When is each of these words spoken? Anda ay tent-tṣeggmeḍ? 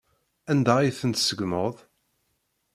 Anda 0.51 0.73
ay 0.77 0.91
tent-tṣeggmeḍ? 0.99 1.75